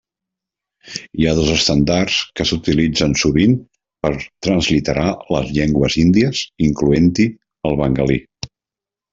[1.23, 3.53] Hi ha dos estàndards que s'utilitzen sovint
[4.07, 4.11] per
[4.47, 7.29] transliterar les llengües índies, incloent-hi
[7.73, 8.19] el bengalí.